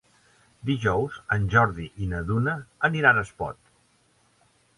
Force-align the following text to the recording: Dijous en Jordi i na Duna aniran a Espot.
Dijous 0.69 1.19
en 1.35 1.45
Jordi 1.55 1.85
i 2.07 2.07
na 2.15 2.23
Duna 2.31 2.57
aniran 2.91 3.21
a 3.23 3.27
Espot. 3.29 3.61